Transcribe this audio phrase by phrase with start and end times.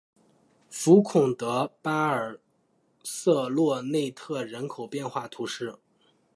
[0.67, 2.39] 福孔德巴尔
[3.03, 5.77] 瑟洛内特人口变化图示